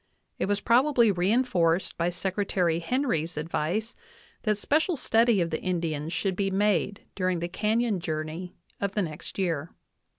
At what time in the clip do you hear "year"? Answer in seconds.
9.37-9.75